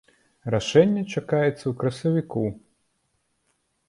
Рашэнне 0.53 1.03
чакаецца 1.15 1.59
ў 1.67 1.73
красавіку. 1.83 2.43